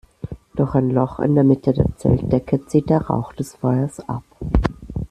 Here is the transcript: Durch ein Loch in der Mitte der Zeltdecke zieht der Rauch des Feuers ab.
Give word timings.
Durch 0.55 0.73
ein 0.73 0.89
Loch 0.89 1.19
in 1.19 1.35
der 1.35 1.43
Mitte 1.43 1.73
der 1.73 1.85
Zeltdecke 1.95 2.65
zieht 2.65 2.89
der 2.89 3.01
Rauch 3.03 3.33
des 3.33 3.53
Feuers 3.57 3.99
ab. 4.09 4.23